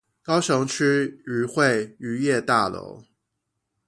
[0.23, 3.05] 高雄區漁會漁業大樓